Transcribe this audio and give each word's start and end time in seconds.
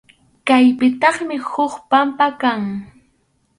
Kaypitaqmi 0.47 1.37
huk 1.49 1.73
pampa 1.89 2.27
kan. 2.41 2.61